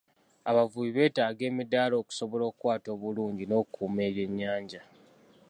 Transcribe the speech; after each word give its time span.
Abavubi 0.49 0.89
beetaaga 0.97 1.43
emidaala 1.49 1.95
okusobola 2.01 2.43
okukwata 2.49 2.87
obulungi 2.95 3.43
n'okukuuma 3.45 3.99
ebyennyanja. 4.09 4.81